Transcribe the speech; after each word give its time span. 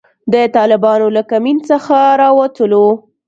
د 0.33 0.35
طالبانو 0.55 1.07
له 1.15 1.21
کمین 1.31 1.57
څخه 1.69 1.97
را 2.19 2.29
ووتلو. 2.33 2.85